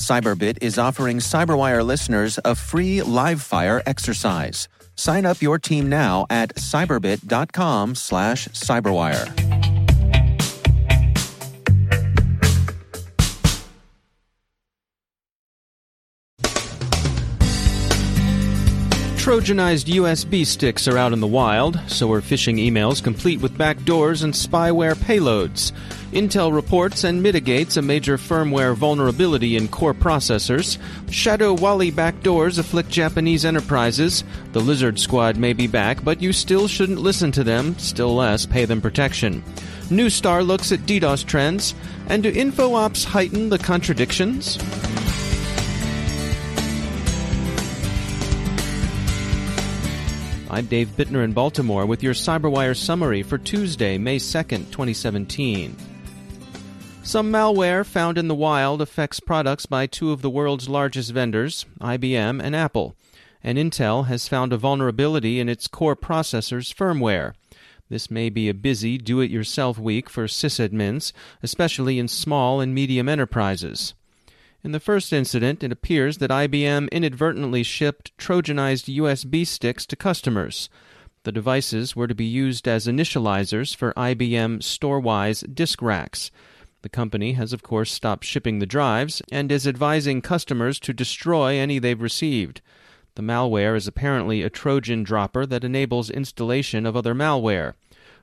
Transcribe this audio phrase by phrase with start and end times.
[0.00, 4.66] Cyberbit is offering Cyberwire listeners a free live fire exercise.
[4.96, 9.60] Sign up your team now at cyberbit.com slash cyberwire.
[19.30, 24.24] Trojanized USB sticks are out in the wild, so are phishing emails complete with backdoors
[24.24, 25.72] and spyware payloads.
[26.12, 30.76] Intel reports and mitigates a major firmware vulnerability in core processors.
[31.08, 34.24] Shadow Wali backdoors afflict Japanese enterprises.
[34.52, 38.44] The Lizard Squad may be back, but you still shouldn't listen to them, still less
[38.44, 39.44] pay them protection.
[39.88, 41.76] Neustar looks at DDoS trends.
[42.08, 44.58] And do InfoOps heighten the contradictions?
[50.50, 55.89] I'm Dave Bittner in Baltimore with your CyberWire summary for Tuesday, May 2nd, 2017.
[57.10, 61.66] Some malware found in the wild affects products by two of the world's largest vendors,
[61.80, 62.94] IBM and Apple,
[63.42, 67.32] and Intel has found a vulnerability in its core processor's firmware.
[67.88, 71.12] This may be a busy do it yourself week for sysadmins,
[71.42, 73.94] especially in small and medium enterprises.
[74.62, 80.70] In the first incident, it appears that IBM inadvertently shipped Trojanized USB sticks to customers.
[81.24, 86.30] The devices were to be used as initializers for IBM Storwize disk racks.
[86.82, 91.56] The company has, of course, stopped shipping the drives and is advising customers to destroy
[91.56, 92.62] any they've received.
[93.16, 97.74] The malware is apparently a Trojan dropper that enables installation of other malware.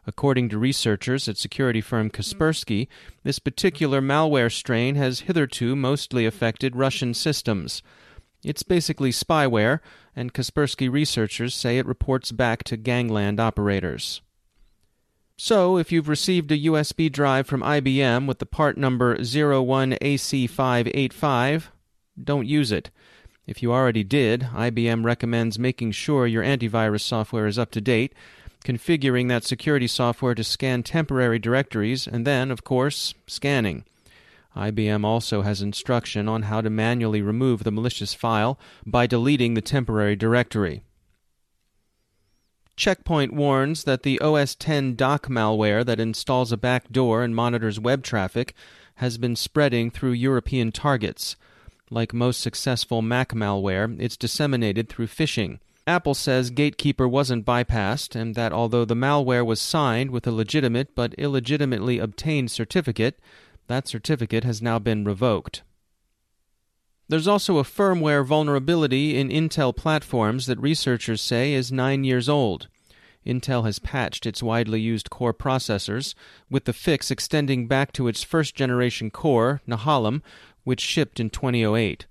[0.08, 2.88] According to researchers at security firm Kaspersky,
[3.24, 7.84] this particular malware strain has hitherto mostly affected Russian systems.
[8.44, 9.82] It's basically spyware,
[10.16, 14.22] and Kaspersky researchers say it reports back to gangland operators.
[15.38, 21.64] So, if you've received a USB drive from IBM with the part number 01AC585,
[22.22, 22.90] don't use it.
[23.46, 28.14] If you already did, IBM recommends making sure your antivirus software is up to date
[28.68, 33.86] configuring that security software to scan temporary directories, and then, of course, scanning.
[34.56, 39.62] IBM also has instruction on how to manually remove the malicious file by deleting the
[39.62, 40.84] temporary directory.
[42.78, 48.04] Checkpoint warns that the OS 10 Dok malware that installs a backdoor and monitors web
[48.04, 48.54] traffic
[48.98, 51.36] has been spreading through European targets.
[51.90, 55.58] Like most successful Mac malware, it's disseminated through phishing.
[55.88, 60.94] Apple says Gatekeeper wasn't bypassed, and that although the malware was signed with a legitimate
[60.94, 63.20] but illegitimately obtained certificate,
[63.66, 65.64] that certificate has now been revoked.
[67.10, 72.68] There's also a firmware vulnerability in Intel platforms that researchers say is nine years old.
[73.26, 76.16] Intel has patched its widely used core processors,
[76.50, 80.22] with the fix extending back to its first generation core, Nehalem,
[80.66, 82.08] which shipped in 2008.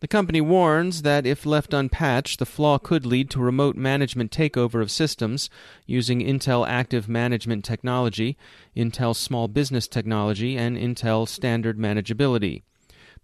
[0.00, 4.82] The company warns that if left unpatched, the flaw could lead to remote management takeover
[4.82, 5.48] of systems
[5.86, 8.36] using Intel Active Management Technology,
[8.76, 12.62] Intel Small Business Technology, and Intel Standard Manageability.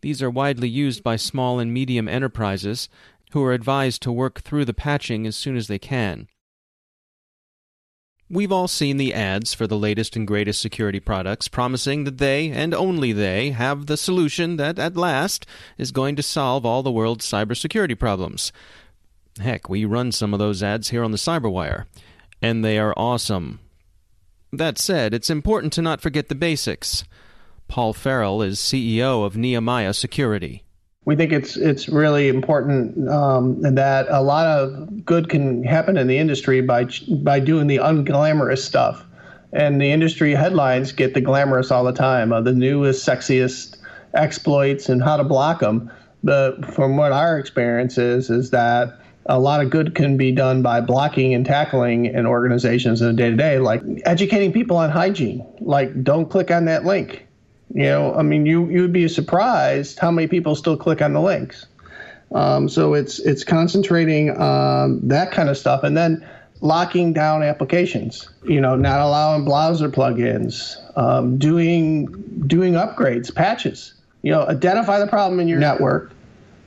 [0.05, 2.91] These are widely used by small and medium enterprises
[3.31, 6.29] who are advised to work through the patching as soon as they can.
[8.29, 12.51] We've all seen the ads for the latest and greatest security products promising that they,
[12.51, 15.47] and only they, have the solution that, at last,
[15.79, 18.53] is going to solve all the world's cybersecurity problems.
[19.41, 21.87] Heck, we run some of those ads here on the Cyberwire,
[22.43, 23.59] and they are awesome.
[24.53, 27.05] That said, it's important to not forget the basics.
[27.69, 30.65] Paul Farrell is CEO of Nehemiah Security
[31.05, 36.07] we think it's it's really important um, that a lot of good can happen in
[36.07, 36.89] the industry by
[37.23, 39.05] by doing the unglamorous stuff.
[39.53, 43.77] And the industry headlines get the glamorous all the time, uh, the newest, sexiest
[44.15, 45.93] exploits and how to block them.
[46.25, 50.61] But from what our experience is, is that a lot of good can be done
[50.63, 54.91] by blocking and tackling in organizations in the day to day, like educating people on
[54.91, 55.47] hygiene.
[55.61, 57.24] Like, don't click on that link.
[57.75, 61.13] You know, I mean, you you would be surprised how many people still click on
[61.13, 61.67] the links.
[62.33, 66.25] Um, so it's it's concentrating on that kind of stuff, and then
[66.61, 68.29] locking down applications.
[68.45, 72.07] You know, not allowing browser plugins, um, doing
[72.47, 73.95] doing upgrades, patches.
[74.23, 76.13] You know, identify the problem in your network,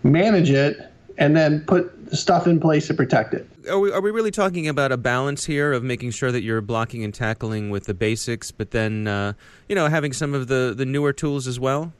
[0.03, 3.47] manage it, and then put stuff in place to protect it.
[3.69, 6.61] Are we, are we really talking about a balance here of making sure that you're
[6.61, 9.33] blocking and tackling with the basics, but then uh,
[9.67, 11.93] you know having some of the, the newer tools as well?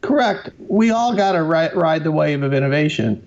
[0.00, 0.50] Correct.
[0.58, 3.26] We all got to ride, ride the wave of innovation.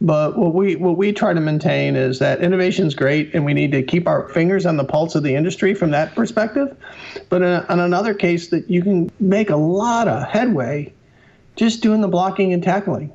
[0.00, 3.54] But what we what we try to maintain is that innovation is great, and we
[3.54, 6.76] need to keep our fingers on the pulse of the industry from that perspective.
[7.28, 10.92] But in, in another case, that you can make a lot of headway
[11.56, 13.12] just doing the blocking and tackling.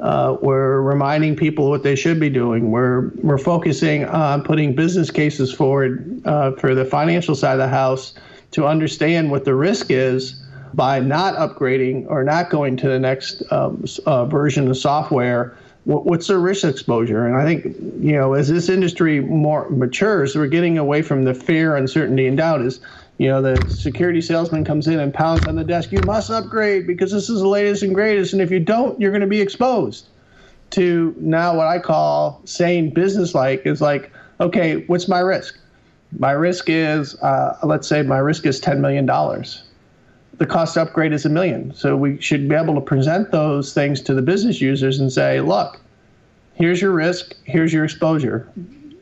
[0.00, 2.70] Uh, we're reminding people what they should be doing.
[2.70, 7.68] We're we're focusing on putting business cases forward uh, for the financial side of the
[7.68, 8.14] house
[8.52, 10.40] to understand what the risk is
[10.72, 15.56] by not upgrading or not going to the next um, uh, version of software.
[15.84, 17.26] What, what's the risk exposure?
[17.26, 17.64] And I think
[17.98, 22.36] you know as this industry more matures, we're getting away from the fear, uncertainty, and
[22.36, 22.62] doubt.
[22.62, 22.78] Is
[23.18, 26.84] you know, the security salesman comes in and pounds on the desk, you must upgrade
[26.84, 28.32] because this is the latest and greatest.
[28.32, 30.08] And if you don't, you're going to be exposed
[30.74, 34.10] to now what I call saying business like is like,
[34.40, 35.56] okay, what's my risk?
[36.18, 39.06] My risk is, uh, let's say my risk is $10 million.
[39.06, 41.72] The cost upgrade is a million.
[41.74, 45.40] So we should be able to present those things to the business users and say,
[45.40, 45.80] look,
[46.54, 48.48] here's your risk, here's your exposure.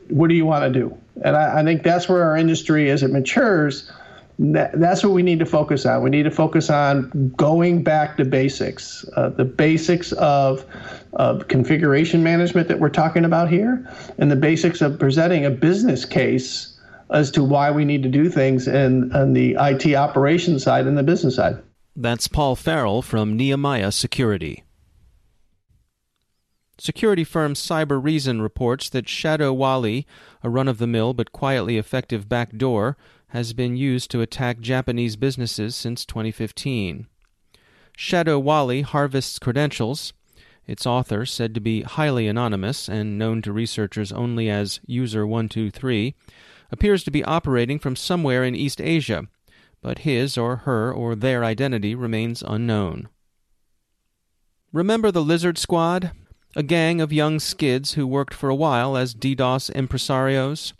[0.09, 0.95] What do you want to do?
[1.23, 3.91] And I, I think that's where our industry, as it matures,
[4.39, 6.01] that's what we need to focus on.
[6.01, 10.65] We need to focus on going back to basics, uh, the basics of,
[11.13, 13.87] of configuration management that we're talking about here,
[14.17, 16.79] and the basics of presenting a business case
[17.11, 20.97] as to why we need to do things in, on the IT operations side and
[20.97, 21.61] the business side.
[21.95, 24.63] That's Paul Farrell from Nehemiah Security.
[26.79, 30.07] Security firm Cybereason reports that Shadow Wali,
[30.41, 32.97] a run of the mill but quietly effective backdoor,
[33.33, 37.07] has been used to attack Japanese businesses since 2015.
[37.97, 40.13] Shadow Wali harvests credentials.
[40.67, 46.13] Its author, said to be highly anonymous and known to researchers only as User123,
[46.71, 49.27] appears to be operating from somewhere in East Asia,
[49.81, 53.09] but his or her or their identity remains unknown.
[54.71, 56.11] Remember the Lizard Squad?
[56.55, 60.73] A gang of young skids who worked for a while as DDoS impresarios?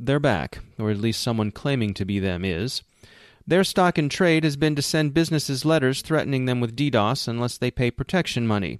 [0.00, 2.82] They're back, or at least someone claiming to be them is.
[3.44, 7.58] Their stock in trade has been to send businesses letters threatening them with DDoS unless
[7.58, 8.78] they pay protection money.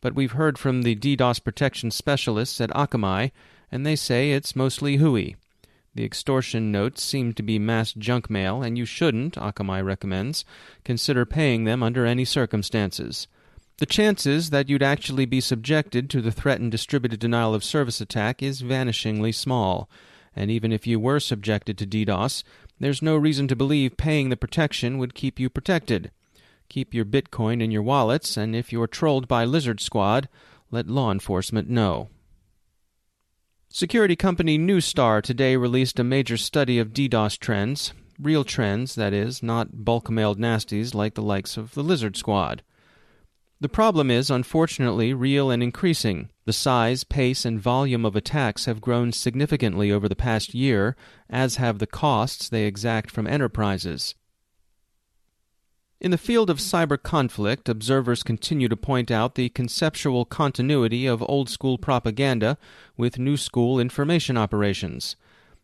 [0.00, 3.30] But we've heard from the DDoS protection specialists at Akamai,
[3.70, 5.36] and they say it's mostly hooey.
[5.94, 10.46] The extortion notes seem to be mass junk mail, and you shouldn't, Akamai recommends,
[10.84, 13.26] consider paying them under any circumstances.
[13.78, 18.42] The chances that you'd actually be subjected to the threatened distributed denial of service attack
[18.42, 19.90] is vanishingly small
[20.38, 22.44] and even if you were subjected to DDoS,
[22.78, 26.12] there's no reason to believe paying the protection would keep you protected.
[26.68, 30.28] Keep your Bitcoin in your wallets, and if you're trolled by Lizard Squad,
[30.70, 32.08] let law enforcement know.
[33.68, 37.92] Security company Neustar today released a major study of DDoS trends.
[38.20, 42.62] Real trends, that is, not bulk mailed nasties like the likes of the Lizard Squad.
[43.60, 46.30] The problem is, unfortunately, real and increasing.
[46.44, 50.94] The size, pace, and volume of attacks have grown significantly over the past year,
[51.28, 54.14] as have the costs they exact from enterprises.
[56.00, 61.28] In the field of cyber conflict, observers continue to point out the conceptual continuity of
[61.28, 62.56] old school propaganda
[62.96, 65.16] with new school information operations.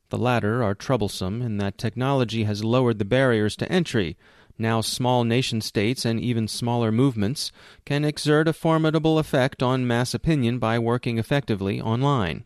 [0.09, 4.17] The latter are troublesome in that technology has lowered the barriers to entry,
[4.59, 7.51] now small nation states and even smaller movements,
[7.85, 12.45] can exert a formidable effect on mass opinion by working effectively online.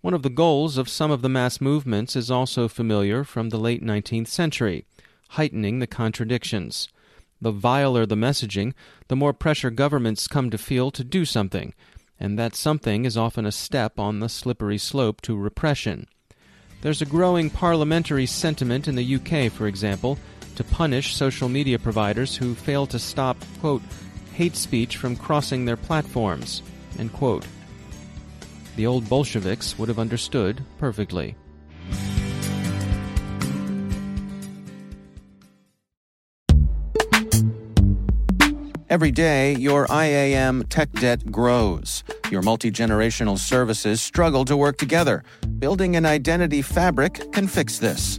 [0.00, 3.58] One of the goals of some of the mass movements is also familiar from the
[3.58, 4.84] late 19th century
[5.32, 6.88] heightening the contradictions.
[7.40, 8.72] The viler the messaging,
[9.08, 11.74] the more pressure governments come to feel to do something,
[12.18, 16.06] and that something is often a step on the slippery slope to repression.
[16.80, 20.18] There's a growing parliamentary sentiment in the UK, for example,
[20.58, 23.80] to punish social media providers who fail to stop, quote,
[24.34, 26.62] hate speech from crossing their platforms,
[26.98, 27.46] end quote.
[28.74, 31.36] The old Bolsheviks would have understood perfectly.
[38.90, 42.02] Every day, your IAM tech debt grows.
[42.32, 45.22] Your multi generational services struggle to work together.
[45.60, 48.18] Building an identity fabric can fix this.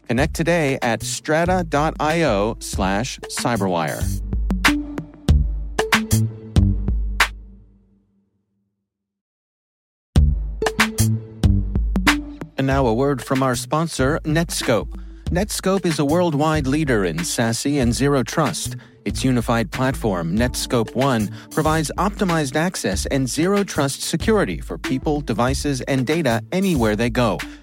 [0.11, 4.03] Connect today at strata.io slash cyberwire.
[12.57, 14.89] And now a word from our sponsor, Netskope.
[15.29, 18.75] Netskope is a worldwide leader in SASE and zero trust.
[19.05, 25.79] Its unified platform, Netskope One, provides optimized access and zero trust security for people, devices,
[25.83, 27.39] and data anywhere they go,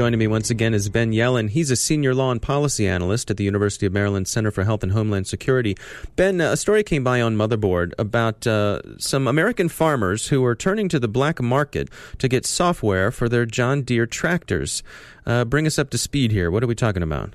[0.00, 1.50] Joining me once again is Ben Yelin.
[1.50, 4.82] He's a senior law and policy analyst at the University of Maryland Center for Health
[4.82, 5.76] and Homeland Security.
[6.16, 10.88] Ben, a story came by on Motherboard about uh, some American farmers who are turning
[10.88, 14.82] to the black market to get software for their John Deere tractors.
[15.26, 16.50] Uh, bring us up to speed here.
[16.50, 17.34] What are we talking about?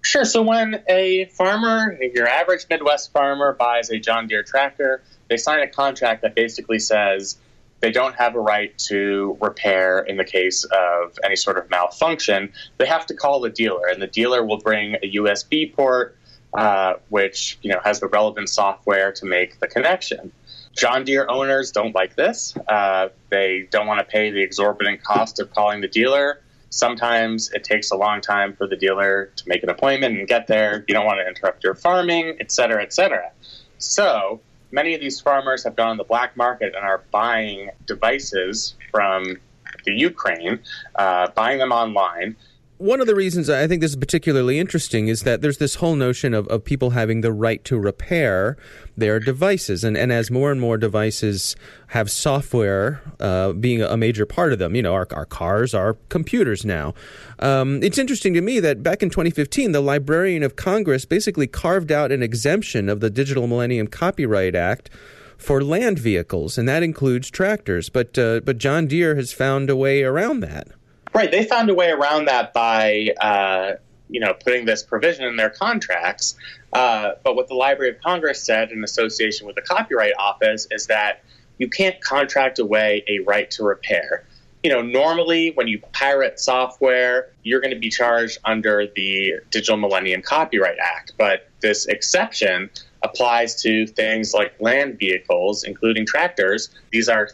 [0.00, 0.24] Sure.
[0.24, 5.60] So when a farmer, your average Midwest farmer, buys a John Deere tractor, they sign
[5.60, 7.38] a contract that basically says
[7.82, 12.52] they don't have a right to repair in the case of any sort of malfunction.
[12.78, 16.16] They have to call the dealer, and the dealer will bring a USB port,
[16.54, 20.32] uh, which you know has the relevant software to make the connection.
[20.74, 22.54] John Deere owners don't like this.
[22.68, 26.40] Uh, they don't want to pay the exorbitant cost of calling the dealer.
[26.70, 30.46] Sometimes it takes a long time for the dealer to make an appointment and get
[30.46, 30.84] there.
[30.88, 33.30] You don't want to interrupt your farming, et cetera, et cetera.
[33.76, 34.40] So
[34.72, 39.36] many of these farmers have gone on the black market and are buying devices from
[39.84, 40.60] the Ukraine,
[40.96, 42.36] uh, buying them online.
[42.82, 45.94] One of the reasons I think this is particularly interesting is that there's this whole
[45.94, 48.56] notion of, of people having the right to repair
[48.96, 49.84] their devices.
[49.84, 51.54] And, and as more and more devices
[51.90, 55.96] have software uh, being a major part of them, you know, our, our cars are
[56.08, 56.92] computers now.
[57.38, 61.92] Um, it's interesting to me that back in 2015, the Librarian of Congress basically carved
[61.92, 64.90] out an exemption of the Digital Millennium Copyright Act
[65.38, 67.88] for land vehicles, and that includes tractors.
[67.88, 70.66] But, uh, but John Deere has found a way around that.
[71.14, 71.30] Right.
[71.30, 73.72] They found a way around that by, uh,
[74.08, 76.36] you know, putting this provision in their contracts.
[76.72, 80.86] Uh, but what the Library of Congress said in association with the Copyright Office is
[80.86, 81.22] that
[81.58, 84.24] you can't contract away a right to repair.
[84.62, 89.76] You know, normally when you pirate software, you're going to be charged under the Digital
[89.76, 91.12] Millennium Copyright Act.
[91.18, 92.70] But this exception
[93.02, 96.70] applies to things like land vehicles, including tractors.
[96.90, 97.30] These are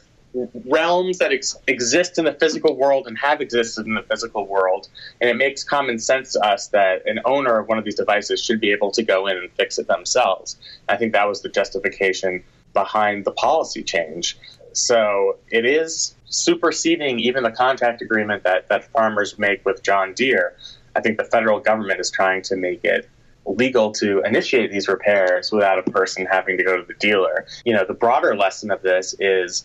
[0.66, 4.88] realms that ex- exist in the physical world and have existed in the physical world.
[5.20, 8.42] And it makes common sense to us that an owner of one of these devices
[8.42, 10.56] should be able to go in and fix it themselves.
[10.88, 12.44] I think that was the justification
[12.74, 14.38] behind the policy change.
[14.72, 20.56] So it is superseding even the contract agreement that, that farmers make with John Deere.
[20.94, 23.08] I think the federal government is trying to make it
[23.46, 27.46] legal to initiate these repairs without a person having to go to the dealer.
[27.64, 29.64] You know, the broader lesson of this is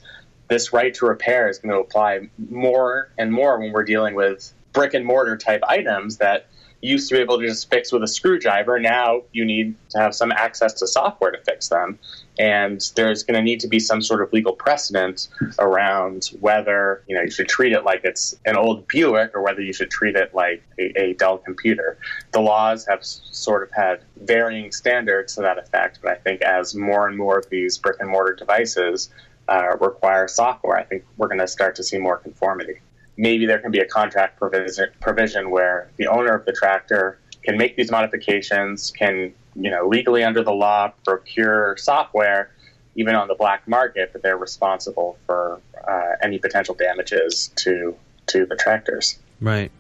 [0.54, 4.54] this right to repair is going to apply more and more when we're dealing with
[4.72, 6.46] brick and mortar type items that
[6.82, 8.78] used to be able to just fix with a screwdriver.
[8.78, 11.98] Now you need to have some access to software to fix them.
[12.38, 15.30] And there's going to need to be some sort of legal precedent
[15.60, 19.62] around whether you know you should treat it like it's an old Buick or whether
[19.62, 21.98] you should treat it like a, a Dell computer.
[22.32, 26.76] The laws have sort of had varying standards to that effect, but I think as
[26.76, 29.10] more and more of these brick and mortar devices
[29.48, 32.80] uh, require software, I think we're going to start to see more conformity.
[33.18, 37.58] Maybe there can be a contract provision, provision where the owner of the tractor can
[37.58, 42.52] make these modifications, can you know, legally under the law procure software,
[42.96, 47.96] even on the black market, but they're responsible for uh, any potential damages to
[48.28, 49.20] to the tractors.
[49.42, 49.72] Right.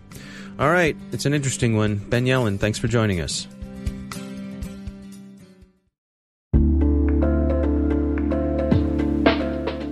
[0.60, 0.96] All right.
[1.12, 1.96] It's an interesting one.
[1.96, 3.48] Ben Yelin, thanks for joining us.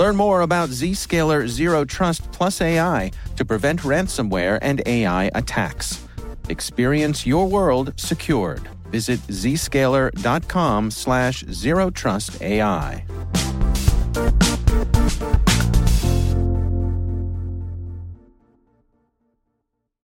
[0.00, 6.02] Learn more about Zscaler Zero Trust Plus AI to prevent ransomware and AI attacks.
[6.48, 8.66] Experience your world secured.
[8.90, 13.04] Visit zscaler.com slash zero trust AI.